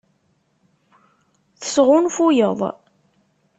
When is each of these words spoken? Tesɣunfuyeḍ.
Tesɣunfuyeḍ. 1.59 2.59